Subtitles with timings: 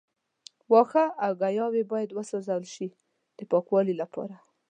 [0.71, 2.87] وښه او ګیاوې باید وسوځول شي
[3.37, 4.35] د پاکوالي لپاره.